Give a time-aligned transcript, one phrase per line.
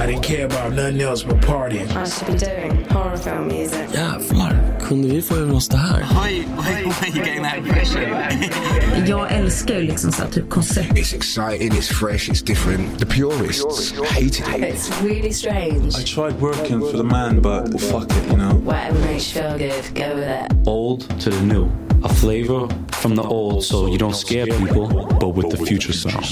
[0.00, 1.86] I didn't care about nothing else but partying.
[1.94, 3.90] I should be doing horror film music.
[3.92, 5.98] Jävlar, kunde vi få över oss det här?
[6.00, 9.06] Why, why, why are you getting that impression?
[9.06, 10.92] Jag älskar ju liksom så här, typ koncept.
[10.92, 12.98] It's exciting, it's fresh, it's different.
[12.98, 14.74] The purists hated it.
[14.74, 15.98] It's really strange.
[15.98, 18.54] I tried working for the man, but fuck it, you know.
[18.64, 20.52] Whatever makes you feel good, go with it.
[20.66, 21.70] Old to the new.
[22.02, 24.86] A flavor from the old so you don't scare people,
[25.20, 26.24] but with the future sound.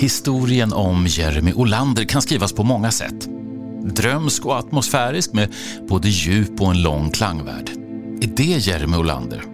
[0.00, 3.28] Historien om Jeremy Olander kan skrivas på många sätt.
[3.84, 5.54] Drömsk och atmosfärisk med
[5.88, 7.70] både djup och en lång klangvärld.
[8.22, 9.44] Är det Jeremy Olander?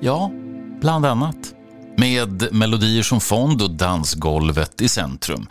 [0.00, 0.30] Ja,
[0.80, 1.36] bland annat.
[1.96, 5.46] Med melodier som fond och dansgolvet i centrum.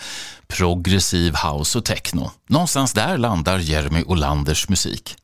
[0.47, 2.31] Progressiv house och techno.
[2.49, 5.15] Någonstans där landar Jeremy Olanders musik.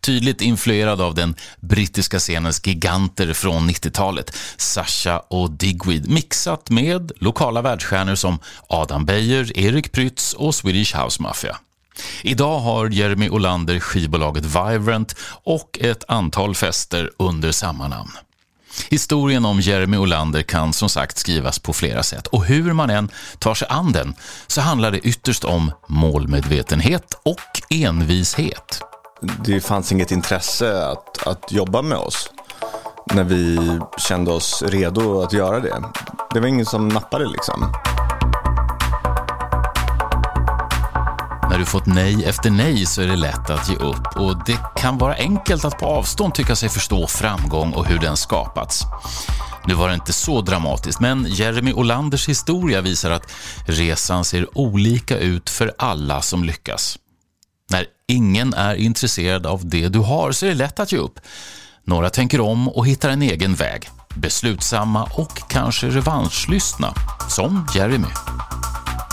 [0.00, 7.62] Tydligt influerad av den brittiska scenens giganter från 90-talet, Sasha och Digweed, mixat med lokala
[7.62, 11.56] världsstjärnor som Adam Beyer, Erik Prytz och Swedish House Mafia.
[12.22, 18.10] Idag har Jeremy Olander skivbolaget Vibrant och ett antal fester under samma namn.
[18.90, 23.08] Historien om Jeremy Olander kan som sagt skrivas på flera sätt och hur man än
[23.38, 24.14] tar sig an den
[24.46, 28.82] så handlar det ytterst om målmedvetenhet och envishet
[29.44, 32.30] det fanns inget intresse att, att jobba med oss
[33.14, 33.58] när vi
[33.98, 35.82] kände oss redo att göra det.
[36.34, 37.72] Det var ingen som nappade liksom.
[41.50, 44.58] När du fått nej efter nej så är det lätt att ge upp och det
[44.76, 48.82] kan vara enkelt att på avstånd tycka sig förstå framgång och hur den skapats.
[49.66, 53.32] Nu var det inte så dramatiskt, men Jeremy Olanders historia visar att
[53.66, 56.98] resan ser olika ut för alla som lyckas.
[58.08, 61.20] Ingen är intresserad av det du har så är det lätt att ge upp.
[61.84, 63.88] Några tänker om och hittar en egen väg.
[64.14, 66.94] Beslutsamma och kanske revanschlystna,
[67.28, 68.06] som Jeremy.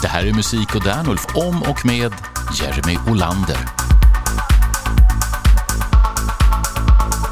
[0.02, 2.14] Det här är Musik och Dernulf om och med
[2.60, 3.58] Jeremy Olander.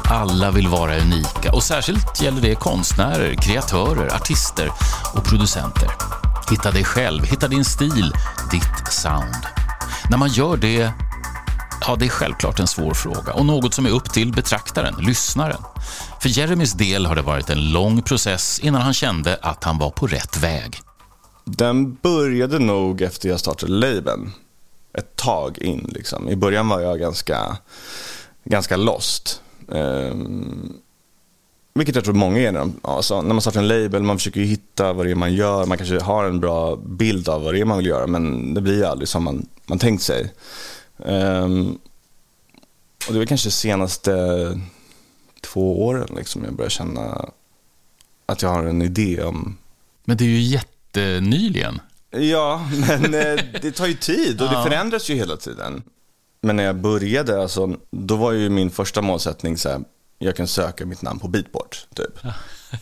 [0.04, 4.70] Alla vill vara unika och särskilt gäller det konstnärer, kreatörer, artister
[5.14, 5.90] och producenter.
[6.50, 8.12] Hitta dig själv, hitta din stil,
[8.50, 9.46] ditt sound.
[10.10, 10.92] När man gör det
[11.86, 15.62] Ja, det är självklart en svår fråga och något som är upp till betraktaren, lyssnaren.
[16.22, 19.90] För Jeremys del har det varit en lång process innan han kände att han var
[19.90, 20.80] på rätt väg.
[21.44, 24.32] Den började nog efter jag startade labeln.
[24.98, 26.28] Ett tag in liksom.
[26.28, 27.56] I början var jag ganska,
[28.44, 29.42] ganska lost.
[29.68, 30.72] Um,
[31.74, 34.40] vilket jag tror många är när, de, alltså, när man startar en label, man försöker
[34.40, 35.66] hitta vad det är man gör.
[35.66, 38.60] Man kanske har en bra bild av vad det är man vill göra men det
[38.60, 40.32] blir aldrig som man, man tänkt sig.
[41.04, 41.78] Um,
[43.06, 44.60] och det var kanske de senaste
[45.40, 47.30] två åren liksom jag börjar känna
[48.26, 49.58] att jag har en idé om...
[50.04, 51.80] Men det är ju jättenyligen.
[52.10, 55.82] Ja, men eh, det tar ju tid och det förändras ju hela tiden.
[56.40, 59.80] Men när jag började, alltså, då var ju min första målsättning så här,
[60.18, 62.18] jag kan söka mitt namn på Beatport, typ.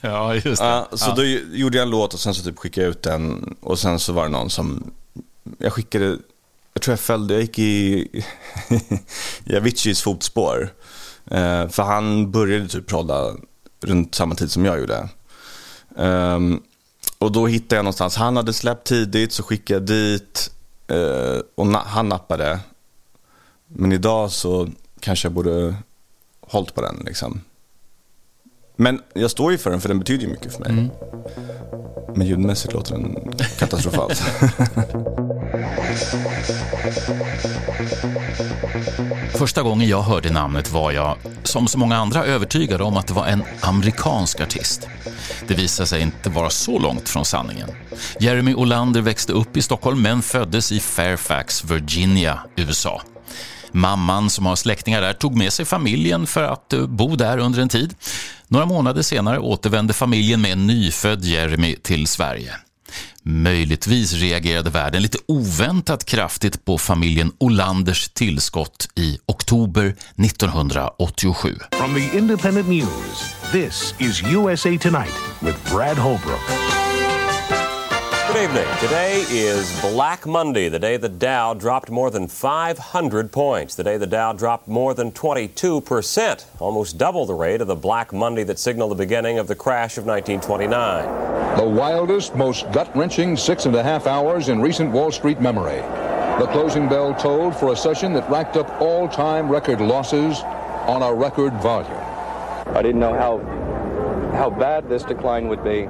[0.01, 0.87] Ja, just det.
[0.93, 1.15] Så ja.
[1.17, 1.25] då
[1.57, 4.13] gjorde jag en låt och sen så typ skickade jag ut den och sen så
[4.13, 4.91] var det någon som,
[5.59, 6.19] jag skickade
[6.79, 8.25] jag tror jag följde, jag gick i
[9.57, 10.75] Aviciis fotspår.
[11.31, 13.35] Eh, för han började typ prodda
[13.81, 15.09] runt samma tid som jag gjorde.
[15.89, 16.63] Um,
[17.19, 20.51] och då hittade jag någonstans, han hade släppt tidigt så skickade jag dit
[20.89, 22.61] eh, och na han nappade.
[23.67, 24.69] Men idag så
[25.01, 25.75] kanske jag borde
[26.41, 27.41] hållit på den liksom.
[28.81, 30.71] Men jag står ju för den för den betyder ju mycket för mig.
[30.71, 30.91] Mm.
[32.17, 33.17] Men ljudmässigt låter den
[33.59, 34.23] katastrofalt.
[39.39, 43.15] Första gången jag hörde namnet var jag, som så många andra, övertygad om att det
[43.15, 44.89] var en amerikansk artist.
[45.49, 47.69] Det visade sig inte vara så långt från sanningen.
[48.21, 53.03] Jeremy Olander växte upp i Stockholm men föddes i Fairfax, Virginia, USA.
[53.73, 57.63] Mamman som har släktingar där tog med sig familjen för att eh, bo där under
[57.63, 57.95] en tid.
[58.51, 62.53] Några månader senare återvände familjen med en nyfödd Jeremy till Sverige.
[63.23, 71.59] Möjligtvis reagerade världen lite oväntat kraftigt på familjen Olanders tillskott i oktober 1987.
[71.71, 76.78] From the Independent News, this is USA Tonight with Brad Holbrook.
[78.39, 78.79] Good evening.
[78.79, 83.97] Today is Black Monday, the day the Dow dropped more than 500 points, the day
[83.97, 88.61] the Dow dropped more than 22%, almost double the rate of the Black Monday that
[88.61, 91.57] signaled the beginning of the crash of 1929.
[91.57, 95.81] The wildest, most gut wrenching six and a half hours in recent Wall Street memory.
[96.39, 100.39] The closing bell tolled for a session that racked up all time record losses
[100.87, 101.91] on a record volume.
[102.69, 103.39] I didn't know how,
[104.37, 105.89] how bad this decline would be.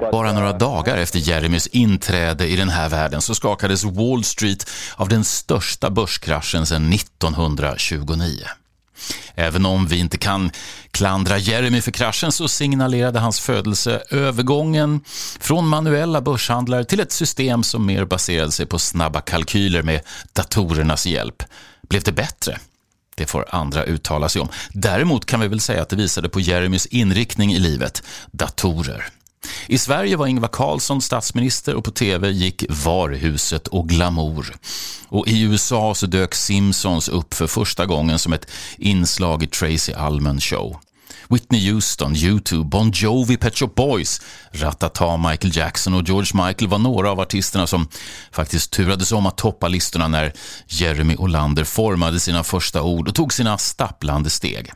[0.00, 5.08] Bara några dagar efter Jeremys inträde i den här världen så skakades Wall Street av
[5.08, 8.44] den största börskraschen sedan 1929.
[9.34, 10.50] Även om vi inte kan
[10.90, 15.00] klandra Jeremy för kraschen så signalerade hans födelse övergången
[15.40, 20.00] från manuella börshandlare till ett system som mer baserade sig på snabba kalkyler med
[20.32, 21.42] datorernas hjälp.
[21.88, 22.58] Blev det bättre?
[23.14, 24.48] Det får andra uttala sig om.
[24.72, 29.06] Däremot kan vi väl säga att det visade på Jeremys inriktning i livet, datorer.
[29.66, 34.54] I Sverige var Ingvar Carlsson statsminister och på tv gick Varuhuset och Glamour.
[35.08, 39.92] Och i USA så dök Simpsons upp för första gången som ett inslag i Tracy
[39.92, 40.76] Allman show.
[41.28, 44.20] Whitney Houston, U2, Bon Jovi, Pet Shop Boys,
[44.52, 47.88] Ratata, Michael Jackson och George Michael var några av artisterna som
[48.30, 50.32] faktiskt turades om att toppa listorna när
[50.66, 54.72] Jeremy Olander formade sina första ord och tog sina stapplande steg.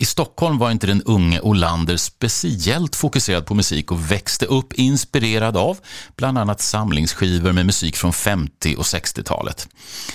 [0.00, 5.56] I Stockholm var inte den unge Olander speciellt fokuserad på musik och växte upp inspirerad
[5.56, 5.78] av
[6.16, 9.68] bland annat samlingsskivor med musik från 50 och 60-talet.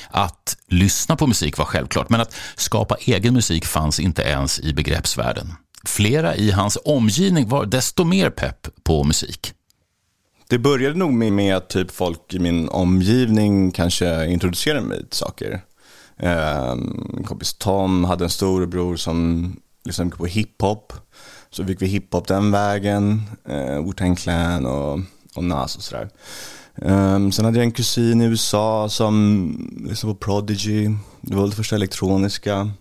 [0.09, 4.73] Att lyssna på musik var självklart, men att skapa egen musik fanns inte ens i
[4.73, 5.53] begreppsvärlden.
[5.85, 9.53] Flera i hans omgivning var desto mer pepp på musik.
[10.49, 15.61] Det började nog med att typ folk i min omgivning kanske introducerade mig till saker.
[16.17, 20.93] Ehm, min kompis Tom hade en storebror som lyssnade mycket på hiphop.
[21.49, 24.99] Så fick vi hiphop den vägen, eh, Wu-Tang Clan och,
[25.35, 26.09] och Nas och sådär.
[26.75, 30.89] Um, sen hade jag en kusin i USA som lyssnade på Prodigy,
[31.21, 32.71] det var det första elektroniska.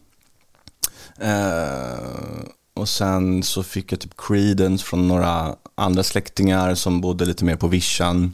[1.22, 2.44] Uh,
[2.74, 7.56] och sen så fick jag typ Creedence från några andra släktingar som bodde lite mer
[7.56, 8.32] på vischan.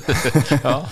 [0.62, 0.86] ja.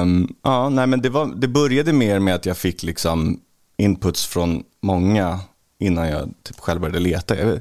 [0.00, 3.40] um, ja, nej men det, var, det började mer med att jag fick liksom
[3.76, 5.40] inputs från många
[5.78, 7.38] innan jag typ själv började leta.
[7.38, 7.60] Jag,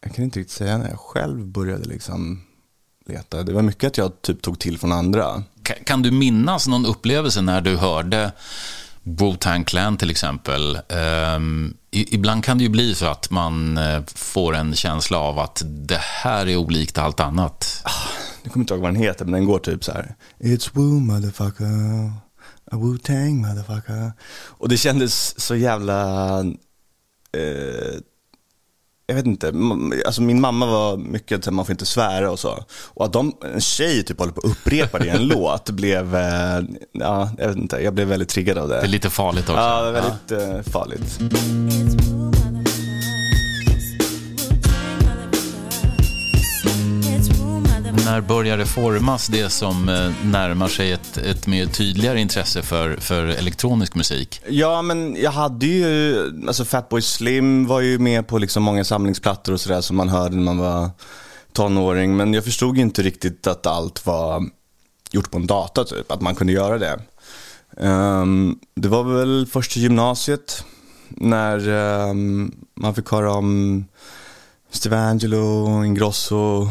[0.00, 2.42] jag kan inte riktigt säga när jag själv började liksom
[3.06, 3.42] leta.
[3.42, 5.42] Det var mycket att jag typ tog till från andra.
[5.62, 8.32] Kan, kan du minnas någon upplevelse när du hörde
[9.02, 10.78] Wu-Tang Clan till exempel.
[11.36, 15.62] Um, ibland kan det ju bli så att man uh, får en känsla av att
[15.66, 17.82] det här är olikt allt annat.
[17.84, 17.90] Ah,
[18.42, 20.14] jag kommer inte ihåg vad den heter, men den går typ så här.
[20.38, 22.12] It's Wu motherfucker.
[22.70, 24.12] A Wu-Tang motherfucker.
[24.48, 26.38] Och det kändes så jävla...
[27.32, 28.00] Eh,
[29.08, 29.52] jag vet inte,
[30.06, 32.64] alltså min mamma var mycket att man får inte svära och så.
[32.70, 36.16] Och att de, en tjej typ håller på att upprepa det i en låt blev,
[36.16, 36.60] eh,
[36.92, 38.74] ja, jag vet inte, jag blev väldigt triggad av det.
[38.74, 39.60] Det är lite farligt också.
[39.60, 40.36] Ja, väldigt ja.
[40.36, 41.18] Eh, farligt.
[48.06, 52.96] När börjar det formas det som eh, närmar sig ett, ett mer tydligare intresse för,
[52.96, 54.40] för elektronisk musik?
[54.48, 59.52] Ja, men jag hade ju, alltså Fatboy Slim var ju med på liksom många samlingsplattor
[59.52, 60.90] och sådär som man hörde när man var
[61.52, 62.16] tonåring.
[62.16, 64.42] Men jag förstod inte riktigt att allt var
[65.10, 67.00] gjort på en data typ, att man kunde göra det.
[67.76, 70.64] Um, det var väl först i gymnasiet
[71.08, 73.84] när um, man fick höra om
[74.70, 76.68] Steve Angelo, Ingrosso,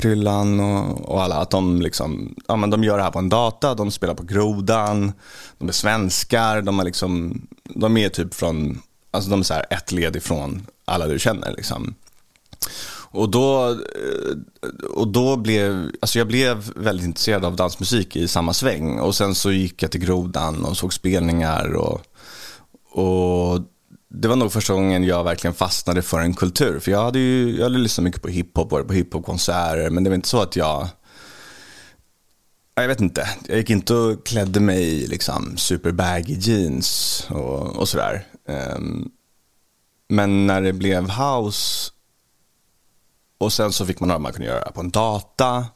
[0.00, 3.28] Pryllan och, och, alla, att de liksom, ja men de gör det här på en
[3.28, 5.12] data, de spelar på Grodan,
[5.58, 9.66] de är svenskar, de är liksom, de är typ från, alltså de är så här
[9.70, 11.94] ett led ifrån alla du känner liksom.
[13.12, 18.52] Och då, eh, och då blev, alltså jag blev väldigt intresserad av dansmusik i samma
[18.52, 22.00] sväng och sen så gick jag till Grodan och såg spelningar och,
[22.92, 23.60] och
[24.12, 26.80] det var nog första gången jag verkligen fastnade för en kultur.
[26.80, 30.10] För jag hade ju jag hade lyssnat mycket på hiphop, varit på hiphopkonserter, men det
[30.10, 30.88] var inte så att jag
[32.74, 33.28] jag vet inte.
[33.48, 38.26] Jag gick inte och klädde mig i liksom super baggy jeans och, och sådär.
[38.76, 39.10] Um,
[40.08, 41.92] men när det blev house
[43.38, 45.66] och sen så fick man höra att man kunde göra det på en data.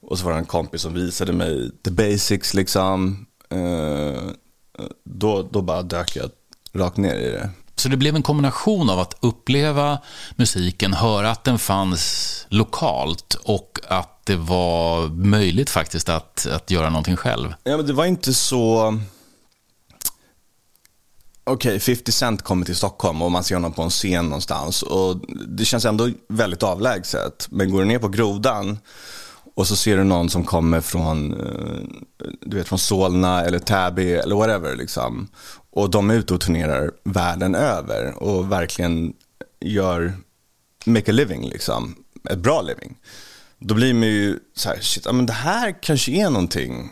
[0.00, 3.26] Och så var det en kompis som visade mig the basics liksom.
[3.54, 4.30] Uh,
[5.04, 6.30] då, då bara dök jag
[6.78, 7.50] rakt ner i det.
[7.76, 9.98] Så det blev en kombination av att uppleva
[10.36, 16.90] musiken, höra att den fanns lokalt och att det var möjligt faktiskt att, att göra
[16.90, 17.54] någonting själv.
[17.64, 18.94] Ja, men det var inte så...
[21.44, 24.82] Okej, okay, 50 Cent kommer till Stockholm och man ser honom på en scen någonstans.
[24.82, 25.16] Och
[25.48, 27.48] det känns ändå väldigt avlägset.
[27.50, 28.78] Men går du ner på Grodan
[29.58, 34.12] och så ser du någon som kommer från, eh, du vet, från Solna eller Täby
[34.12, 34.76] eller whatever.
[34.76, 35.28] Liksom.
[35.70, 39.12] Och de är ute och turnerar världen över och verkligen
[39.60, 40.12] gör,
[40.86, 42.04] make a living liksom.
[42.30, 42.98] Ett bra living.
[43.58, 46.90] Då blir man ju så här, shit, men det här kanske är någonting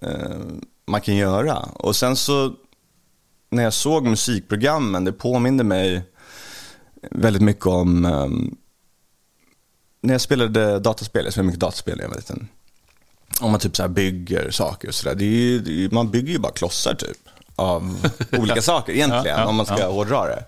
[0.00, 0.40] eh,
[0.86, 1.58] man kan göra.
[1.58, 2.54] Och sen så
[3.50, 6.02] när jag såg musikprogrammen, det påminde mig
[7.10, 8.56] väldigt mycket om um,
[10.00, 12.48] när jag spelade dataspel, jag spelade mycket dataspel när jag var liten.
[13.40, 15.94] Om man typ så bygger saker och sådär.
[15.94, 19.90] Man bygger ju bara klossar typ av olika saker egentligen, ja, om man ska ja.
[19.90, 20.44] hårdra det.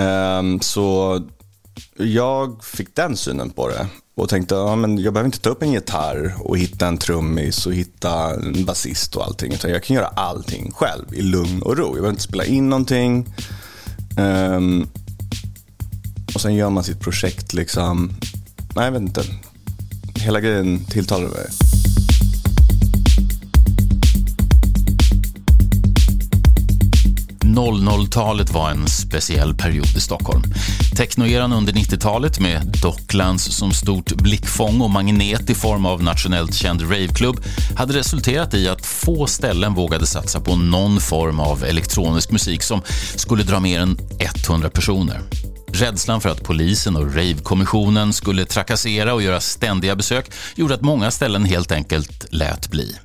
[0.00, 1.20] Um, så
[1.96, 5.62] jag fick den synen på det och tänkte, ja, men jag behöver inte ta upp
[5.62, 9.52] en gitarr och hitta en trummis och hitta en basist och allting.
[9.52, 11.84] Utan jag kan göra allting själv i lugn och ro.
[11.84, 13.34] Jag behöver inte spela in någonting.
[14.18, 14.88] Um,
[16.34, 18.12] och sen gör man sitt projekt liksom.
[18.74, 19.22] Nej, jag vet inte.
[20.14, 21.46] Hela grejen tilltalar mig.
[27.54, 30.42] 00-talet var en speciell period i Stockholm.
[30.96, 36.82] Technoeran under 90-talet med Docklands som stort blickfång och magnet i form av nationellt känd
[36.82, 37.44] raveklubb
[37.76, 42.82] hade resulterat i att få ställen vågade satsa på någon form av elektronisk musik som
[43.16, 43.98] skulle dra mer än
[44.48, 45.20] 100 personer.
[45.72, 51.10] Rädslan för att polisen och ravekommissionen skulle trakassera och göra ständiga besök gjorde att många
[51.10, 52.96] ställen helt enkelt lät bli.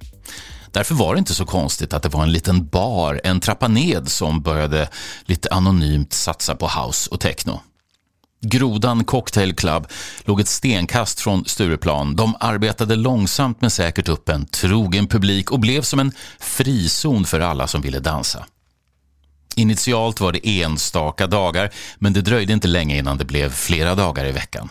[0.75, 4.07] Därför var det inte så konstigt att det var en liten bar en trappa ned
[4.07, 4.89] som började
[5.25, 7.61] lite anonymt satsa på house och techno.
[8.41, 9.87] Grodan Cocktail Club
[10.23, 12.15] låg ett stenkast från Stureplan.
[12.15, 17.39] De arbetade långsamt men säkert upp en trogen publik och blev som en frizon för
[17.39, 18.45] alla som ville dansa.
[19.55, 24.25] Initialt var det enstaka dagar, men det dröjde inte länge innan det blev flera dagar
[24.25, 24.69] i veckan.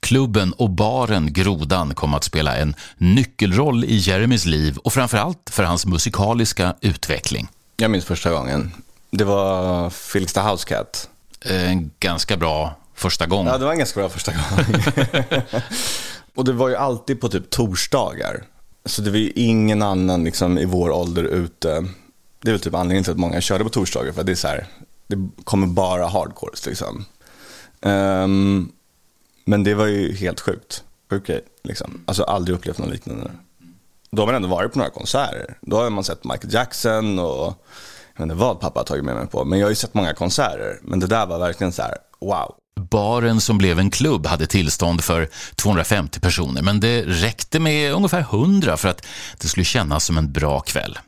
[0.00, 5.62] Klubben och baren Grodan kom att spela en nyckelroll i Jeremys liv och framförallt för
[5.62, 7.48] hans musikaliska utveckling.
[7.76, 8.72] Jag minns första gången.
[9.10, 11.08] Det var Felix the Housecat.
[11.40, 13.46] En ganska bra första gång.
[13.46, 14.82] Ja, det var en ganska bra första gång.
[16.34, 18.44] och det var ju alltid på typ torsdagar.
[18.84, 21.86] Så det var ju ingen annan liksom, i vår ålder ute.
[22.42, 24.12] Det är väl typ anledningen till att många körde på torsdagar.
[24.12, 24.66] För det är så här,
[25.06, 27.04] det kommer bara hardcores liksom.
[27.80, 28.72] Um,
[29.46, 30.84] men det var ju helt sjukt.
[31.12, 32.04] Okej, liksom.
[32.06, 33.30] Alltså aldrig upplevt något liknande.
[34.10, 35.58] Då har man ändå varit på några konserter.
[35.60, 37.46] Då har man sett Michael Jackson och
[38.14, 39.44] jag vet inte vad pappa har tagit med mig på.
[39.44, 40.78] Men jag har ju sett många konserter.
[40.82, 42.54] Men det där var verkligen så här, wow.
[42.80, 48.20] Baren som blev en klubb hade tillstånd för 250 personer men det räckte med ungefär
[48.20, 49.06] 100 för att
[49.38, 50.98] det skulle kännas som en bra kväll.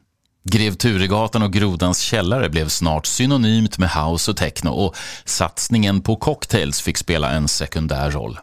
[0.50, 6.16] Grev Turegatan och Grodans källare blev snart synonymt med house och techno och satsningen på
[6.16, 8.38] cocktails fick spela en sekundär roll.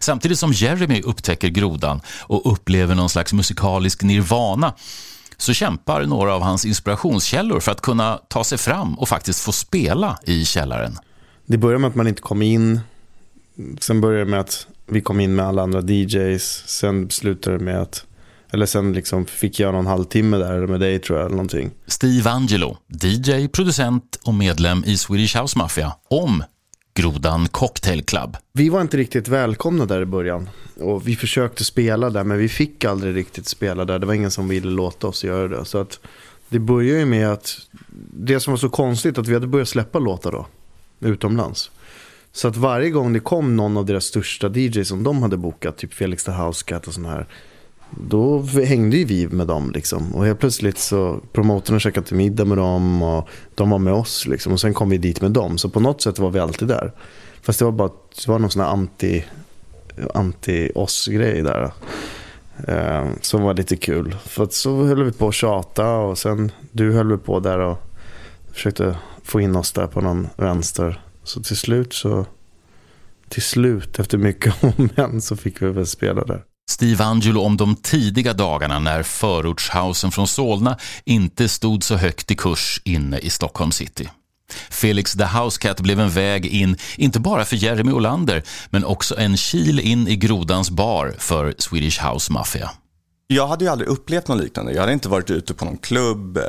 [0.00, 4.74] Samtidigt som Jeremy upptäcker Grodan och upplever någon slags musikalisk nirvana
[5.36, 9.52] så kämpar några av hans inspirationskällor för att kunna ta sig fram och faktiskt få
[9.52, 10.98] spela i källaren.
[11.46, 12.80] Det börjar med att man inte kom in.
[13.80, 16.62] Sen börjar det med att vi kom in med alla andra DJs.
[16.66, 18.04] Sen slutar det med att
[18.50, 21.26] eller sen liksom fick jag någon halvtimme där med dig tror jag.
[21.26, 21.70] Eller någonting.
[21.86, 25.92] Steve Angelo, DJ, producent och medlem i Swedish House Mafia.
[26.10, 26.42] Om
[26.94, 28.36] Grodan Cocktail Club.
[28.52, 30.48] Vi var inte riktigt välkomna där i början.
[30.80, 33.98] Och vi försökte spela där men vi fick aldrig riktigt spela där.
[33.98, 35.64] Det var ingen som ville låta oss göra det.
[35.64, 36.00] Så att
[36.48, 37.58] det började ju med att
[38.12, 40.46] det som var så konstigt att vi hade börjat släppa låtar då.
[41.00, 41.70] Utomlands.
[42.32, 45.76] Så att varje gång det kom någon av deras största DJs som de hade bokat,
[45.76, 47.26] typ Felix the Housecat och sådana här
[47.90, 50.14] då hängde ju vi med dem liksom.
[50.14, 54.26] Och helt plötsligt så promotorn käkade till middag med dem och de var med oss
[54.26, 54.52] liksom.
[54.52, 55.58] Och sen kom vi dit med dem.
[55.58, 56.92] Så på något sätt var vi alltid där.
[57.42, 59.24] Fast det var bara det var någon sån här anti,
[60.14, 61.72] anti oss grej där.
[62.68, 64.16] Eh, som var lite kul.
[64.24, 67.58] För att så höll vi på att tjata och sen du höll vi på där
[67.58, 67.78] och
[68.52, 71.00] försökte få in oss där på någon vänster.
[71.22, 72.26] Så till slut så
[73.28, 76.44] till slut efter mycket om men så fick vi väl spela där.
[76.68, 82.34] Steve Angelo om de tidiga dagarna när förortshausen från Solna inte stod så högt i
[82.34, 84.08] kurs inne i Stockholm city.
[84.70, 89.36] Felix the Housecat blev en väg in, inte bara för Jeremy Olander, men också en
[89.36, 92.70] kil in i Grodans bar för Swedish House Mafia.
[93.26, 94.72] Jag hade ju aldrig upplevt något liknande.
[94.72, 96.36] Jag hade inte varit ute på någon klubb.
[96.36, 96.44] Eh,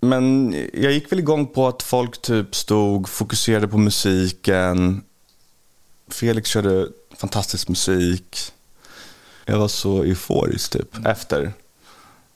[0.00, 5.02] men jag gick väl igång på att folk typ stod, fokuserade på musiken.
[6.10, 6.86] Felix körde
[7.16, 8.52] fantastisk musik.
[9.50, 11.52] Jag var så euforisk typ efter.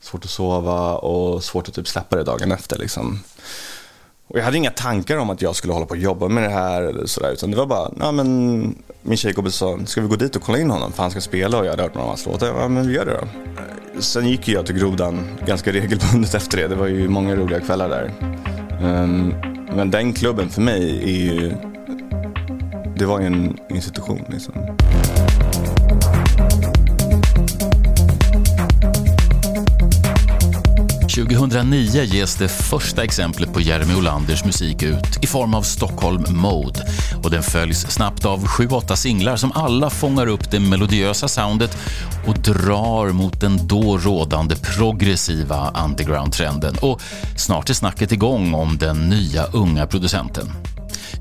[0.01, 3.21] Svårt att sova och svårt att typ släppa det dagen efter liksom.
[4.27, 6.51] Och jag hade inga tankar om att jag skulle hålla på och jobba med det
[6.51, 7.33] här eller sådär.
[7.33, 8.59] Utan det var bara, ja men
[9.03, 10.93] min tjejkompis sa, ska vi gå dit och kolla in honom?
[10.93, 12.47] För han ska spela och jag hade hört några av hans låtar.
[12.47, 13.29] Ja men vi gör det då.
[14.01, 16.69] Sen gick jag till Grodan ganska regelbundet efter det.
[16.69, 18.13] Det var ju många roliga kvällar där.
[18.83, 19.35] Ehm,
[19.77, 21.55] men den klubben för mig är ju,
[22.97, 24.55] det var ju en institution liksom.
[31.15, 36.87] 2009 ges det första exemplet på Jeremy Olanders musik ut i form av Stockholm Mode
[37.25, 41.79] och den följs snabbt av sju, åtta singlar som alla fångar upp det melodiösa soundet
[42.27, 47.03] och drar mot den då rådande progressiva underground-trenden och
[47.37, 50.51] snart är snacket igång om den nya unga producenten.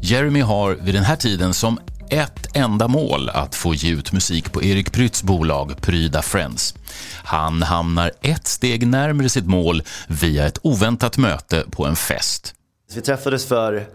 [0.01, 1.79] Jeremy har vid den här tiden som
[2.11, 6.75] ett enda mål att få ge ut musik på Erik Prytz bolag Pryda Friends.
[7.23, 12.53] Han hamnar ett steg närmare sitt mål via ett oväntat möte på en fest.
[12.95, 13.87] Vi träffades för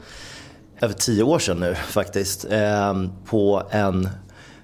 [0.81, 2.95] över tio år sedan nu faktiskt eh,
[3.27, 4.09] på en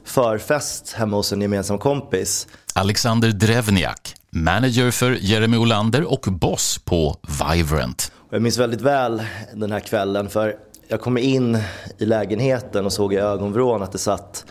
[0.04, 2.46] förfest hemma hos en gemensam kompis.
[2.74, 8.12] Alexander Drevniak, manager för Jeremy Olander och boss på Vibrant.
[8.30, 9.22] Jag minns väldigt väl
[9.54, 10.56] den här kvällen för
[10.88, 11.58] jag kom in
[11.98, 14.46] i lägenheten och såg i ögonvrån att det satt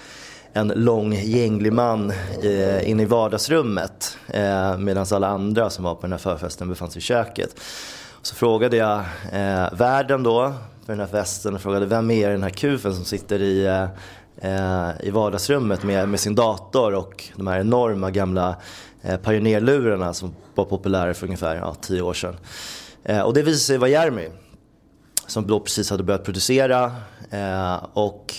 [0.53, 6.01] en lång gänglig man eh, inne i vardagsrummet eh, medan alla andra som var på
[6.01, 7.55] den här förfesten befann sig i köket.
[8.21, 8.99] Så frågade jag
[9.31, 10.53] eh, värden då
[10.85, 13.87] för den här festen och frågade vem är den här kufen som sitter i, eh,
[14.51, 18.55] eh, i vardagsrummet med, med sin dator och de här enorma gamla
[19.01, 22.35] eh, pionerlurarna som var populära för ungefär ja, tio år sedan.
[23.03, 24.29] Eh, och det visade sig vara Jeremy
[25.27, 26.91] som då precis hade börjat producera.
[27.29, 28.35] Eh, och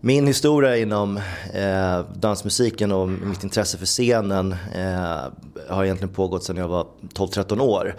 [0.00, 1.16] min historia inom
[1.54, 5.24] eh, dansmusiken och mitt intresse för scenen eh,
[5.68, 7.96] har egentligen pågått sedan jag var 12-13 år.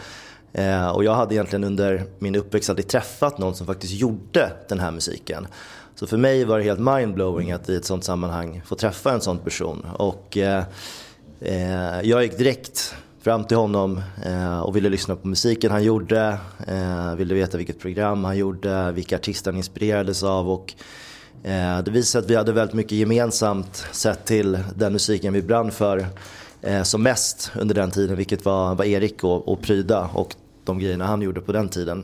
[0.53, 4.79] Eh, och jag hade egentligen under min uppväxt aldrig träffat någon som faktiskt gjorde den
[4.79, 5.47] här musiken.
[5.95, 9.21] Så för mig var det helt mindblowing att i ett sånt sammanhang få träffa en
[9.21, 9.85] sån person.
[9.93, 10.63] Och eh,
[11.39, 16.37] eh, jag gick direkt fram till honom eh, och ville lyssna på musiken han gjorde,
[16.67, 20.73] eh, ville veta vilket program han gjorde, vilka artister han inspirerades av och
[21.43, 25.41] eh, det visade sig att vi hade väldigt mycket gemensamt sett till den musiken vi
[25.41, 26.05] brann för
[26.61, 30.79] eh, som mest under den tiden, vilket var, var Erik och, och Pryda och de
[30.79, 32.03] grejerna han gjorde på den tiden.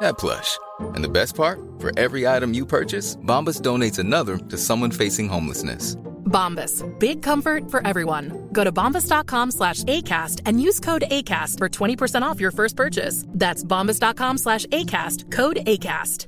[0.00, 0.58] that plush.
[0.94, 1.58] And the best part?
[1.78, 5.96] For every item you purchase, Bombas donates another to someone facing homelessness.
[6.24, 6.82] Bombas.
[6.98, 8.48] Big comfort for everyone.
[8.52, 13.24] Go to bombas.com slash ACAST and use code ACAST for 20% off your first purchase.
[13.28, 15.30] That's bombas.com slash ACAST.
[15.32, 16.26] Code ACAST.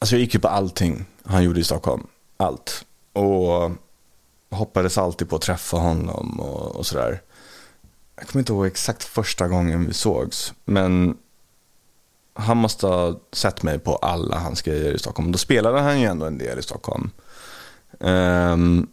[0.00, 2.06] Alltså jag gick ju på allting han gjorde i Stockholm.
[2.36, 2.86] Allt.
[3.12, 3.70] Och
[4.50, 7.22] hoppades alltid på att träffa honom och, och sådär.
[8.16, 10.52] Jag kommer inte ihåg exakt första gången vi sågs.
[10.64, 11.16] Men
[12.34, 15.32] han måste ha sett mig på alla hans grejer i Stockholm.
[15.32, 17.10] Då spelade han ju ändå en del i Stockholm.
[17.98, 18.88] Um,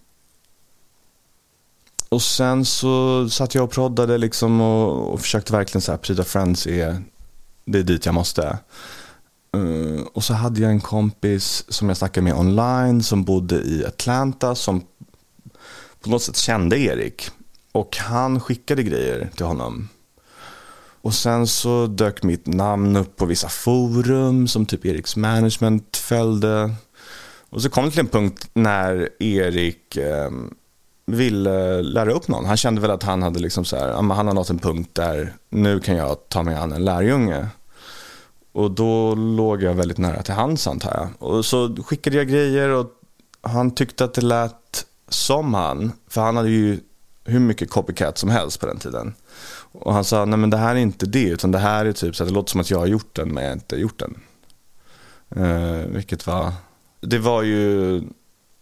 [2.09, 6.23] och sen så satt jag och proddade liksom och, och försökte verkligen så här, Prida
[6.23, 7.03] Friends är,
[7.65, 8.57] det är dit jag måste.
[9.57, 13.85] Uh, och så hade jag en kompis som jag snackade med online som bodde i
[13.85, 14.83] Atlanta som
[16.01, 17.31] på något sätt kände Erik.
[17.71, 19.89] Och han skickade grejer till honom.
[21.01, 26.73] Och sen så dök mitt namn upp på vissa forum som typ Eriks management följde.
[27.49, 30.31] Och så kom det till en punkt när Erik eh,
[31.05, 32.45] ville lära upp någon.
[32.45, 35.33] Han kände väl att han hade liksom så här, han har nått en punkt där
[35.49, 37.47] nu kan jag ta mig an en lärjunge.
[38.51, 41.29] Och då låg jag väldigt nära till hans antar jag.
[41.29, 42.87] Och så skickade jag grejer och
[43.41, 45.91] han tyckte att det lät som han.
[46.07, 46.79] För han hade ju
[47.29, 49.13] hur mycket copycat som helst på den tiden.
[49.71, 52.15] Och han sa, nej men det här är inte det, utan det här är typ
[52.15, 53.99] så att det låter som att jag har gjort den, men jag har inte gjort
[53.99, 54.19] den.
[55.35, 56.53] Eh, vilket var,
[57.01, 57.95] det var ju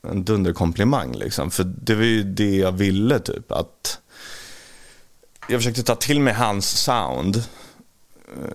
[0.08, 4.00] en dunderkomplimang liksom, för det var ju det jag ville typ, att
[5.50, 7.44] jag försökte ta till mig hans sound,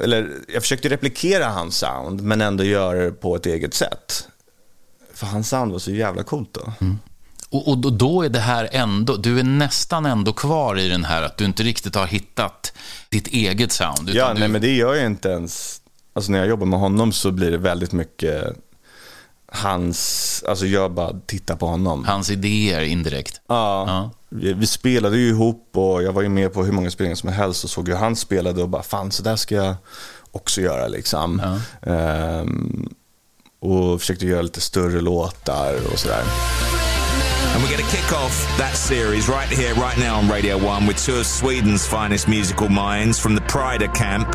[0.00, 4.28] eller jag försökte replikera hans sound, men ändå göra det på ett eget sätt.
[5.14, 6.72] För hans sound var så jävla coolt då.
[6.80, 6.98] Mm.
[7.52, 11.22] Och, och, då är det här ändå, du är nästan ändå kvar i den här
[11.22, 12.72] att du inte riktigt har hittat
[13.08, 14.10] ditt eget sound.
[14.12, 14.40] Ja, du...
[14.40, 15.80] nej men det gör jag inte ens.
[16.12, 18.56] Alltså när jag jobbar med honom så blir det väldigt mycket
[19.46, 22.04] hans, alltså jag bara tittar på honom.
[22.04, 23.40] Hans idéer indirekt.
[23.46, 24.10] Ja, ja.
[24.28, 27.28] Vi, vi, spelade ju ihop och jag var ju med på hur många spelningar som
[27.28, 29.74] helst och såg hur han spelade och bara fan så där ska jag
[30.30, 31.42] också göra liksom.
[31.80, 31.92] Ja.
[32.40, 32.94] Um,
[33.60, 36.22] och försökte göra lite större låtar och sådär.
[37.52, 40.86] And we're going to kick off that series right here, right now on Radio 1
[40.86, 44.34] with two of Sweden's finest musical minds from the Prida camp.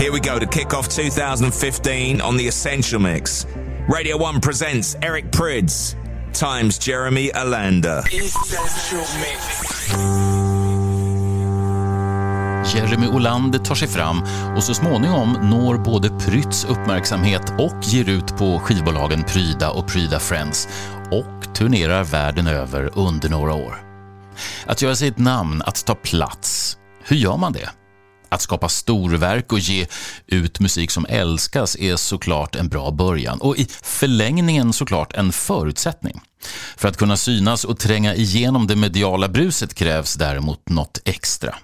[0.00, 3.46] Here we go to kick off 2015 on the Essential Mix.
[3.88, 5.94] Radio 1 presents Eric Prids
[6.32, 8.02] times Jeremy Alander.
[12.74, 14.22] Jeremy Olander tar sig fram
[14.56, 20.20] och så småningom når både Prytz uppmärksamhet och ger ut på skivbolagen Pryda och Pryda
[20.20, 20.68] Friends
[21.10, 23.92] och turnerar världen över under några år.
[24.66, 27.70] Att göra sig ett namn, att ta plats, hur gör man det?
[28.28, 29.86] Att skapa storverk och ge
[30.26, 36.20] ut musik som älskas är såklart en bra början och i förlängningen såklart en förutsättning.
[36.76, 41.54] För att kunna synas och tränga igenom det mediala bruset krävs däremot något extra.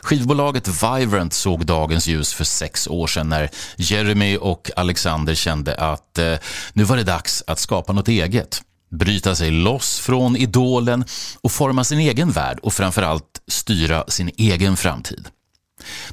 [0.00, 6.18] Skivbolaget Vibrant såg dagens ljus för sex år sedan när Jeremy och Alexander kände att
[6.18, 6.34] eh,
[6.72, 8.62] nu var det dags att skapa något eget.
[8.90, 11.04] Bryta sig loss från idolen
[11.40, 15.28] och forma sin egen värld och framförallt styra sin egen framtid.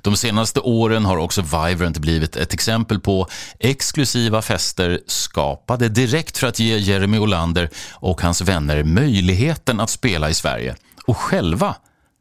[0.02, 3.28] De senaste åren har också Vibrant blivit ett exempel på
[3.60, 10.30] exklusiva fester skapade direkt för att ge Jeremy Olander och hans vänner möjligheten att spela
[10.30, 11.76] i Sverige och själva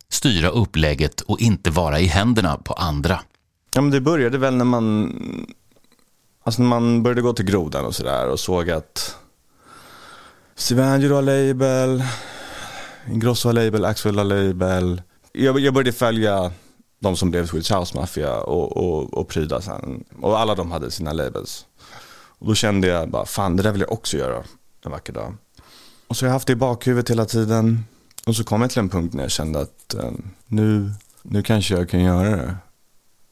[0.08, 3.20] styra upplägget och inte vara i händerna på andra.
[3.74, 5.12] Ja, men det började väl när man,
[6.42, 9.16] alltså när man började gå till grodan och sådär och såg att
[10.56, 12.04] Sivangelo har label,
[13.10, 15.02] Ingrosso har label, Axwell har label.
[15.32, 16.52] Jag, jag började följa
[16.98, 20.04] de som blev Swedish House Mafia och, och, och Pryda sen.
[20.20, 21.66] Och alla de hade sina labels.
[22.38, 24.44] Och då kände jag bara, fan det där vill jag också göra
[24.84, 25.34] en vacker dag.
[26.06, 27.84] Och så har jag haft det i bakhuvudet hela tiden.
[28.26, 30.10] Och så kom jag till en punkt när jag kände att eh,
[30.46, 30.90] nu,
[31.22, 32.56] nu kanske jag kan göra det.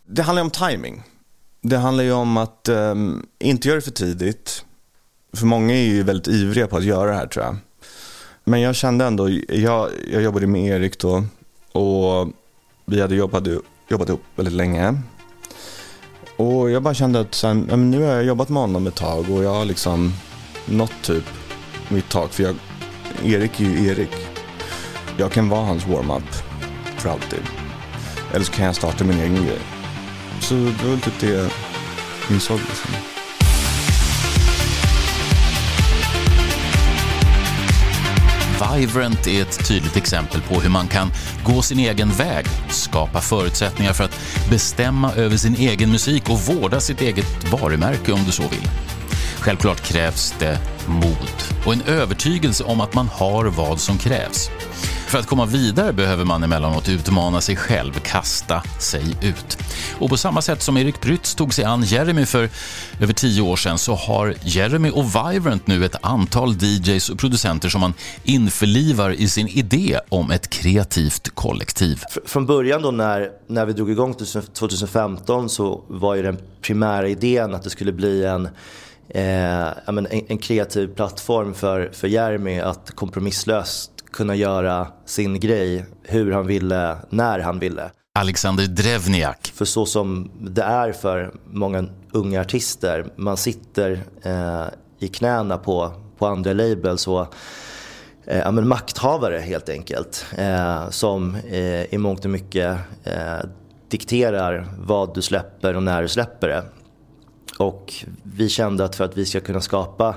[0.06, 1.02] Det handlar ju om timing.
[1.60, 2.94] Det handlar ju om att eh,
[3.38, 4.63] inte göra det för tidigt.
[5.34, 7.56] För många är ju väldigt ivriga på att göra det här tror jag.
[8.44, 11.24] Men jag kände ändå, jag, jag jobbade med Erik då
[11.72, 12.28] och
[12.84, 13.48] vi hade jobbat,
[13.88, 15.00] jobbat ihop väldigt länge.
[16.36, 19.44] Och jag bara kände att sen, nu har jag jobbat med honom ett tag och
[19.44, 20.12] jag har liksom
[20.66, 21.24] nått typ
[21.88, 22.32] mitt tak.
[22.32, 22.54] För jag,
[23.24, 24.16] Erik är ju Erik.
[25.16, 26.34] Jag kan vara hans warm-up
[26.98, 27.42] för alltid.
[28.32, 29.60] Eller så kan jag starta min egen grej.
[30.40, 31.50] Så det var väl typ det jag
[32.30, 33.13] insåg liksom.
[38.72, 41.12] Vivrant är ett tydligt exempel på hur man kan
[41.44, 46.80] gå sin egen väg, skapa förutsättningar för att bestämma över sin egen musik och vårda
[46.80, 48.68] sitt eget varumärke om du så vill.
[49.40, 54.50] Självklart krävs det mod och en övertygelse om att man har vad som krävs.
[55.14, 59.58] För att komma vidare behöver man emellanåt utmana sig själv, kasta sig ut.
[59.98, 62.48] Och på samma sätt som Erik Prytz tog sig an Jeremy för
[63.00, 67.68] över tio år sedan så har Jeremy och Vibrant nu ett antal DJs och producenter
[67.68, 67.94] som man
[68.24, 72.02] införlivar i sin idé om ett kreativt kollektiv.
[72.26, 77.54] Från början då när, när vi drog igång 2015 så var ju den primära idén
[77.54, 78.48] att det skulle bli en
[79.08, 86.32] eh, en, en kreativ plattform för, för Jeremy att kompromisslöst kunna göra sin grej hur
[86.32, 87.90] han ville, när han ville.
[88.18, 89.52] Alexander Drevniak.
[89.54, 94.64] För så som det är för många unga artister, man sitter eh,
[94.98, 97.34] i knäna på, på andra labels och
[98.24, 100.26] eh, ja, men makthavare helt enkelt.
[100.38, 103.48] Eh, som eh, i mångt och mycket eh,
[103.88, 106.64] dikterar vad du släpper och när du släpper det.
[107.58, 110.16] Och vi kände att för att vi ska kunna skapa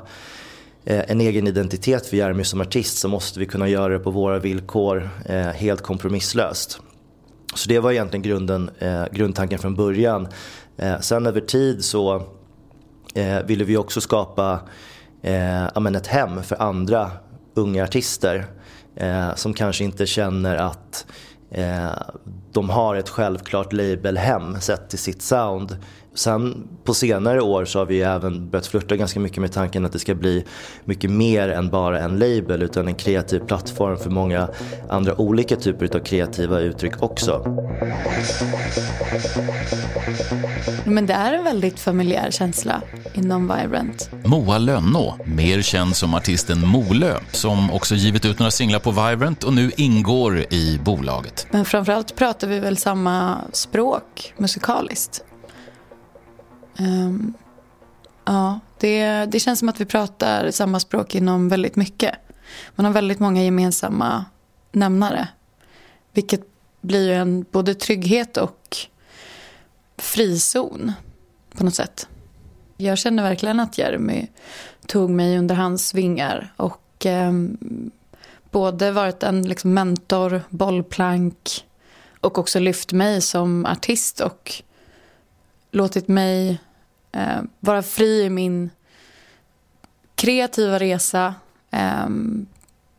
[0.85, 4.11] eh, en egen identitet för Jeremy som artist så måste vi kunna göra det på
[4.11, 6.79] våra villkor eh, helt kompromisslöst.
[7.55, 10.27] Så det var egentligen grunden, eh, grundtanken från början.
[11.01, 12.23] Sen över tid så
[13.45, 14.59] ville vi också skapa
[15.21, 17.11] ett hem för andra
[17.53, 18.45] unga artister
[19.35, 21.05] som kanske inte känner att
[22.51, 25.77] de har ett självklart labelhem sett till sitt sound
[26.17, 29.91] Sen på senare år så har vi även börjat flirta ganska mycket med tanken att
[29.91, 30.45] det ska bli
[30.85, 34.49] mycket mer än bara en label utan en kreativ plattform för många
[34.89, 37.45] andra olika typer av kreativa uttryck också.
[40.85, 42.81] Men det är en väldigt familjär känsla
[43.13, 44.09] inom Vibrant.
[44.25, 49.43] Moa Lönnå, mer känd som artisten Molö, som också givit ut några singlar på Vibrant
[49.43, 51.47] och nu ingår i bolaget.
[51.51, 55.23] Men framförallt pratar vi väl samma språk musikaliskt.
[56.79, 57.33] Um,
[58.25, 62.15] ja, det, det känns som att vi pratar samma språk inom väldigt mycket.
[62.75, 64.25] Man har väldigt många gemensamma
[64.71, 65.27] nämnare.
[66.13, 66.41] Vilket
[66.81, 68.77] blir ju en både trygghet och
[69.97, 70.91] frizon
[71.55, 72.07] på något sätt.
[72.77, 74.27] Jag känner verkligen att Jeremy
[74.85, 77.31] tog mig under hans vingar och eh,
[78.51, 81.65] både varit en liksom, mentor, bollplank
[82.21, 84.53] och också lyft mig som artist och
[85.71, 86.59] låtit mig
[87.11, 88.69] eh, vara fri i min
[90.15, 91.35] kreativa resa.
[91.71, 92.09] Eh,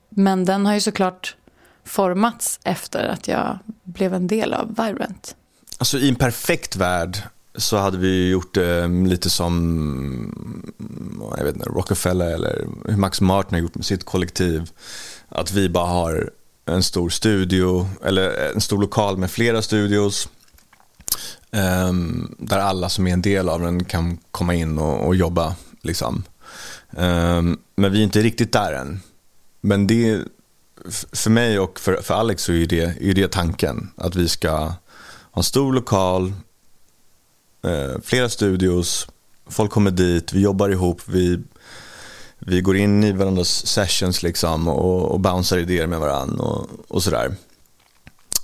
[0.08, 1.36] men den har ju såklart
[1.84, 5.36] formats efter att jag blev en del av Vibrant.
[5.78, 7.18] Alltså i en perfekt värld
[7.54, 9.56] så hade vi gjort det lite som
[10.78, 14.70] mm, jag vet inte, Rockefeller eller hur Max Martin har gjort med sitt kollektiv.
[15.28, 16.30] Att vi bara har
[16.66, 20.28] en stor studio eller en stor lokal med flera studios
[21.50, 25.56] Um, där alla som är en del av den kan komma in och, och jobba.
[25.82, 26.22] Liksom.
[26.90, 29.00] Um, men vi är inte riktigt där än.
[29.60, 30.24] Men det,
[31.12, 33.90] för mig och för, för Alex så är det, är det tanken.
[33.96, 34.76] Att vi ska ha
[35.36, 36.32] en stor lokal,
[37.66, 39.08] uh, flera studios,
[39.46, 41.40] folk kommer dit, vi jobbar ihop, vi,
[42.38, 47.02] vi går in i varandras sessions liksom och, och bouncear idéer med varandra och, och
[47.02, 47.34] sådär.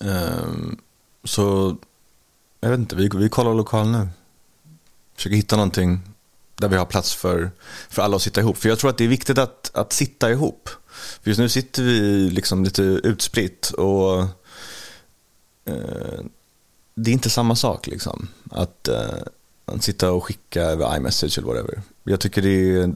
[0.00, 0.78] Um,
[1.24, 1.76] så
[2.64, 4.08] jag vet inte, vi, vi kollar lokal nu.
[5.16, 6.00] Försöker hitta någonting
[6.56, 7.50] där vi har plats för,
[7.88, 8.56] för alla att sitta ihop.
[8.56, 10.68] För jag tror att det är viktigt att, att sitta ihop.
[11.22, 14.20] För just nu sitter vi liksom lite utspritt och
[15.64, 16.20] eh,
[16.94, 18.28] det är inte samma sak liksom.
[18.50, 19.22] Att, eh,
[19.64, 21.82] att sitta och skicka över iMessage eller whatever.
[22.04, 22.94] Jag tycker det är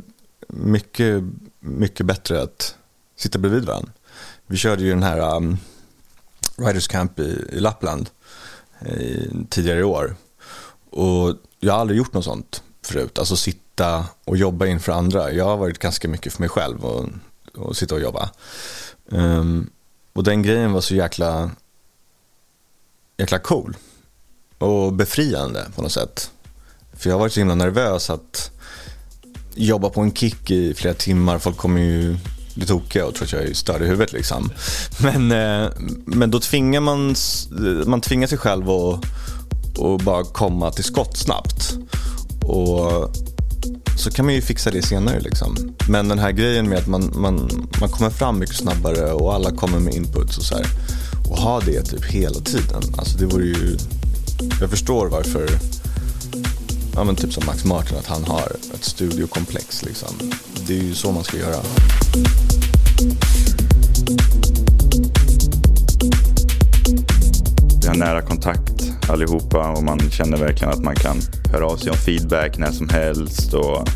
[0.48, 1.24] mycket,
[1.61, 2.74] mycket bättre att
[3.16, 3.92] sitta bredvid varandra.
[4.46, 5.59] Vi körde ju den här um,
[6.57, 8.11] Riders Camp i, i Lappland
[8.80, 10.16] Eh, tidigare i år.
[10.90, 13.18] Och jag har aldrig gjort något sånt förut.
[13.18, 15.32] Alltså sitta och jobba inför andra.
[15.32, 17.08] Jag har varit ganska mycket för mig själv och,
[17.54, 18.30] och sitta och jobba.
[19.06, 19.70] Um,
[20.12, 21.50] och den grejen var så jäkla,
[23.16, 23.76] jäkla cool.
[24.58, 26.30] Och befriande på något sätt.
[26.92, 28.50] För jag har varit så himla nervös att
[29.54, 31.38] jobba på en kick i flera timmar.
[31.38, 32.16] Folk kommer ju
[32.59, 34.12] bli tokiga och tror att jag är störd i huvudet.
[34.12, 34.51] Liksom.
[35.03, 35.71] Men, eh,
[36.05, 37.14] men då tvingar man,
[37.87, 39.05] man tvingar sig själv att
[39.79, 41.75] och bara komma till skott snabbt.
[42.42, 43.14] Och
[43.99, 45.21] så kan man ju fixa det senare.
[45.21, 45.75] Liksom.
[45.88, 49.51] Men den här grejen med att man, man, man kommer fram mycket snabbare och alla
[49.51, 50.66] kommer med inputs och så här.
[51.31, 52.83] Och ha det typ hela tiden.
[52.99, 53.77] Alltså det vore ju...
[54.61, 55.49] Jag förstår varför
[56.98, 59.84] ja, men typ som Max Martin, att han har ett studiokomplex.
[59.84, 60.08] Liksom.
[60.66, 61.62] Det är ju så man ska göra.
[67.82, 71.16] Vi har nära kontakt allihopa och man känner verkligen att man kan
[71.52, 73.88] höra av sig om feedback när som helst och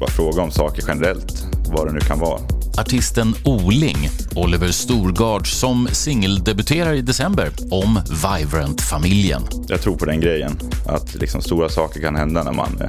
[0.00, 2.61] bara fråga om saker generellt, vad det nu kan vara.
[2.78, 9.42] Artisten Oling, Oliver Storgard, som singeldebuterar i december om Vibrant-familjen.
[9.68, 12.88] Jag tror på den grejen, att liksom stora saker kan hända när man, eh,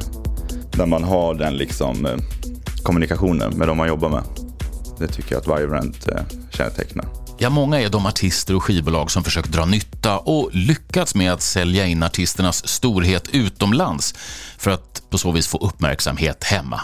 [0.78, 2.16] när man har den liksom, eh,
[2.84, 4.24] kommunikationen med de man jobbar med.
[5.00, 7.06] Det tycker jag att Vibrant eh, kännetecknar.
[7.38, 11.42] Ja, många är de artister och skivbolag som försökt dra nytta och lyckats med att
[11.42, 14.16] sälja in artisternas storhet utomlands
[14.58, 16.82] för att på så vis få uppmärksamhet hemma.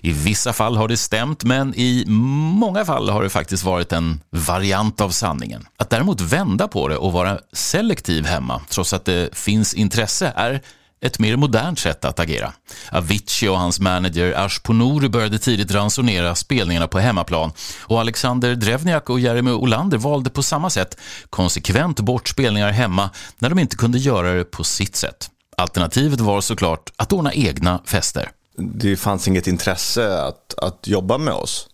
[0.00, 4.20] I vissa fall har det stämt, men i många fall har det faktiskt varit en
[4.30, 5.66] variant av sanningen.
[5.76, 10.62] Att däremot vända på det och vara selektiv hemma, trots att det finns intresse, är
[11.00, 12.52] ett mer modernt sätt att agera.
[12.90, 17.52] Avicii och hans manager Ash Ponori började tidigt ransonera spelningarna på hemmaplan
[17.82, 20.98] och Alexander Drevniak och Jeremy Olander valde på samma sätt
[21.30, 25.30] konsekvent bort spelningar hemma när de inte kunde göra det på sitt sätt.
[25.56, 28.30] Alternativet var såklart att ordna egna fester.
[28.56, 31.68] Det fanns inget intresse att, att jobba med oss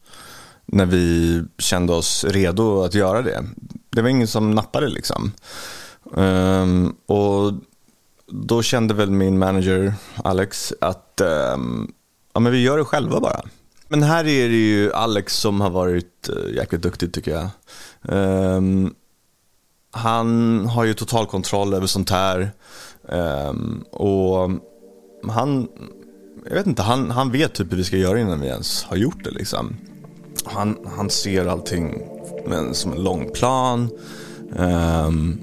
[0.66, 3.44] när vi kände oss redo att göra det.
[3.90, 5.32] Det var ingen som nappade liksom.
[6.04, 7.52] Um, och
[8.26, 11.20] då kände väl min manager Alex att
[11.54, 11.92] um,
[12.32, 13.42] ja, men vi gör det själva bara.
[13.88, 17.48] Men här är det ju Alex som har varit uh, jäkligt duktig tycker jag.
[18.56, 18.94] Um,
[19.90, 22.52] han har ju total kontroll över sånt här.
[23.02, 24.50] Um, och
[25.32, 25.68] han,
[26.48, 28.96] jag vet inte, han, han vet typ hur vi ska göra innan vi ens har
[28.96, 29.76] gjort det liksom.
[30.44, 32.02] Han, han ser allting
[32.46, 33.88] men, som en lång plan.
[34.56, 35.38] Um,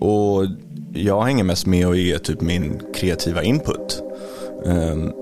[0.00, 0.46] och
[0.92, 4.02] jag hänger mest med och ger typ min kreativa input.
[4.64, 5.12] Um,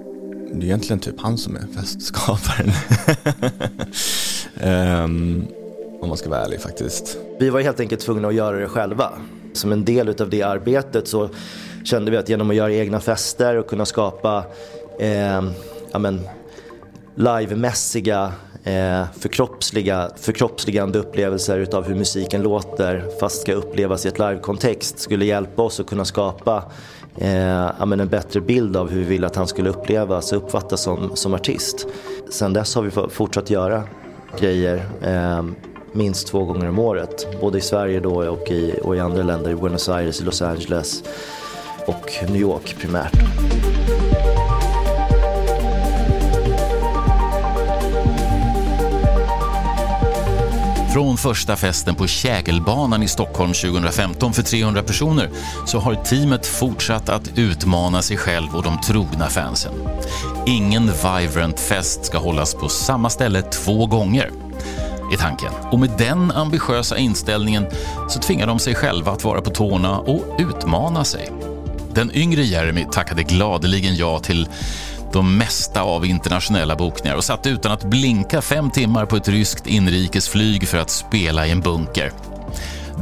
[0.52, 2.72] det är egentligen typ han som är festskaparen.
[5.04, 5.46] um,
[6.00, 7.16] om man ska vara ärlig faktiskt.
[7.38, 9.12] Vi var helt enkelt tvungna att göra det själva.
[9.52, 11.28] Som en del av det arbetet så
[11.84, 14.44] kände vi att genom att göra egna fester och kunna skapa
[15.00, 15.42] eh,
[15.92, 16.20] ja, men,
[17.14, 18.32] livemässiga
[18.64, 25.24] eh, förkroppsliga, förkroppsligande upplevelser utav hur musiken låter fast ska upplevas i ett livekontext skulle
[25.24, 26.64] hjälpa oss att kunna skapa
[27.16, 30.38] eh, ja, men en bättre bild av hur vi vill att han skulle upplevas och
[30.38, 31.86] uppfattas som, som artist.
[32.30, 33.82] Sen dess har vi fortsatt göra
[34.38, 35.44] grejer eh,
[35.92, 37.26] minst två gånger om året.
[37.40, 40.42] Både i Sverige då och i, och i andra länder, i Buenos Aires, i Los
[40.42, 41.02] Angeles
[41.86, 43.14] och New York primärt.
[50.92, 55.30] Från första festen på Kägelbanan i Stockholm 2015 för 300 personer
[55.66, 59.72] så har teamet fortsatt att utmana sig själv och de trogna fansen.
[60.46, 64.30] Ingen Vibrant-fest ska hållas på samma ställe två gånger
[65.12, 65.52] är tanken.
[65.72, 67.66] Och med den ambitiösa inställningen
[68.08, 71.32] så tvingar de sig själva att vara på tårna och utmana sig.
[71.94, 74.48] Den yngre Jeremy tackade gladeligen ja till
[75.12, 79.66] de mesta av internationella bokningar och satt utan att blinka fem timmar på ett ryskt
[79.66, 82.12] inrikesflyg för att spela i en bunker.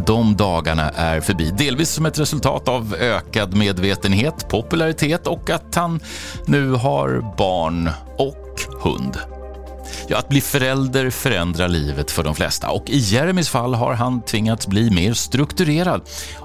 [0.07, 6.01] De dagarna är förbi, delvis som ett resultat av ökad medvetenhet, popularitet och att han
[6.47, 9.19] nu har barn och hund.
[10.09, 14.23] Ja, att bli förälder förändrar livet för de flesta och i Jeremys fall har han
[14.23, 16.03] tvingats bli mer strukturerad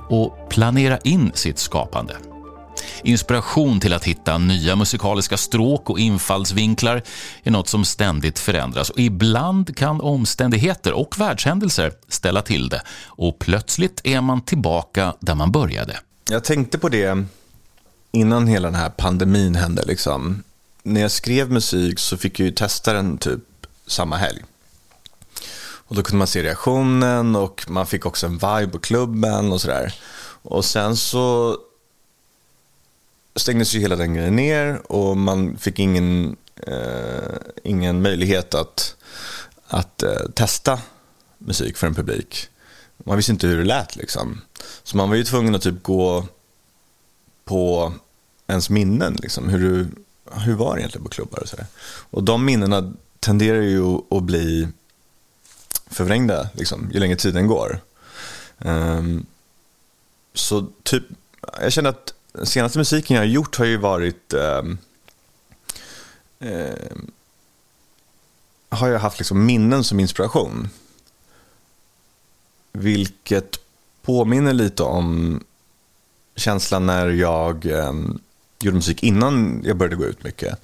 [0.10, 2.14] och planera in sitt skapande.
[3.04, 7.02] Inspiration till att hitta nya musikaliska stråk och infallsvinklar
[7.44, 13.40] är något som ständigt förändras och ibland kan omständigheter och världshändelser ställa till det och
[13.40, 16.00] plötsligt är man tillbaka där man började.
[16.30, 17.26] Jag tänkte på det
[18.12, 19.84] innan hela den här pandemin hände.
[19.86, 20.44] Liksom.
[20.84, 23.40] När jag skrev musik så fick jag ju testa den typ
[23.88, 24.44] samma helg.
[25.62, 29.62] Och då kunde man se reaktionen och man fick också en vibe på klubben och
[29.62, 29.94] sådär.
[30.42, 31.58] Och sen så
[33.36, 38.96] stängdes ju hela den grejen ner och man fick ingen, eh, ingen möjlighet att,
[39.68, 40.80] att eh, testa
[41.38, 42.48] musik för en publik.
[42.98, 44.42] Man visste inte hur det lät liksom.
[44.84, 46.28] Så man var ju tvungen att typ gå
[47.46, 47.94] på
[48.48, 49.50] ens minnen, liksom.
[49.50, 49.88] hur, du,
[50.32, 51.66] hur var det egentligen på klubbar och sådär.
[52.10, 54.68] Och de minnena tenderar ju att bli
[55.86, 57.80] förvrängda liksom, ju längre tiden går.
[58.58, 59.26] Um,
[60.34, 61.04] så typ,
[61.62, 64.64] jag känner att den senaste musiken jag har gjort har ju varit Eh,
[66.50, 66.98] eh,
[68.70, 70.70] har jag haft liksom minnen som inspiration.
[72.72, 73.60] Vilket
[74.02, 75.40] påminner lite om
[76.36, 77.94] känslan när jag eh,
[78.60, 80.60] gjorde musik innan jag började gå ut mycket.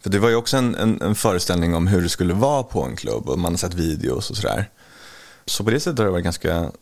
[0.00, 2.82] För det var ju också en, en, en, föreställning om hur det skulle vara på
[2.82, 4.70] en klubb och man har sett videos och sådär.
[5.46, 6.72] Så på det sättet har det varit ganska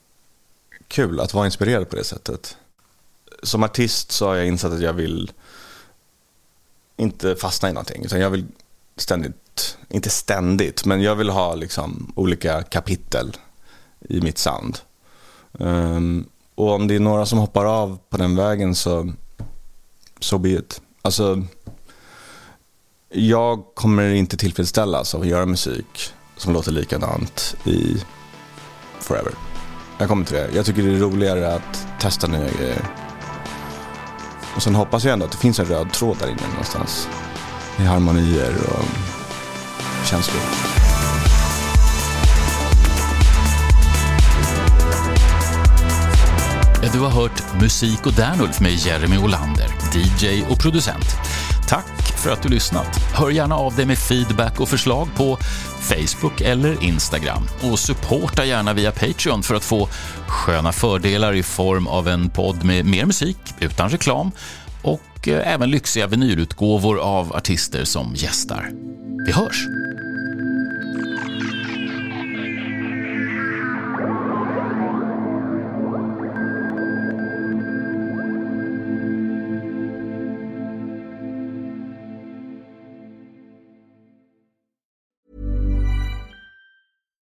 [0.89, 2.57] kul att vara inspirerad på det sättet.
[3.43, 5.33] Som artist så har jag insett att jag vill
[6.97, 8.05] inte fastna i någonting.
[8.05, 8.47] Utan jag vill
[8.97, 13.37] ständigt, inte ständigt, men jag vill ha liksom olika kapitel
[14.01, 14.79] i mitt sound.
[15.53, 19.13] Um, och om det är några som hoppar av på den vägen så,
[20.21, 20.81] so be it.
[21.03, 21.43] Alltså,
[23.09, 28.05] jag kommer inte tillfredsställas av att göra musik som låter likadant i
[29.01, 29.33] forever.
[29.99, 30.51] Jag kommer till det.
[30.55, 33.08] Jag tycker det är roligare att testa nya grejer.
[34.59, 37.09] Och sen hoppas jag ändå att det finns en röd tråd där inne någonstans.
[37.79, 38.85] I harmonier och
[40.07, 40.43] känslor.
[46.93, 51.17] Du har hört Musik och Dernulf med Jeremy Olander, DJ och producent.
[51.69, 53.01] Tack för att du lyssnat.
[53.15, 55.39] Hör gärna av dig med feedback och förslag på
[55.81, 57.43] Facebook eller Instagram.
[57.63, 59.89] Och supporta gärna via Patreon för att få
[60.27, 64.31] sköna fördelar i form av en podd med mer musik utan reklam
[64.83, 68.71] och eh, även lyxiga vinylutgåvor av artister som gästar.
[69.27, 69.67] Vi hörs!